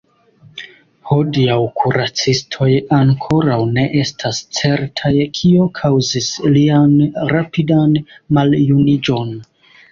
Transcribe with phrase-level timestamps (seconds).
[1.09, 2.69] Hodiaŭ kuracistoj
[3.01, 6.99] ankoraŭ ne estas certaj, kio kaŭzis lian
[7.37, 7.97] rapidan
[8.41, 9.35] maljuniĝon.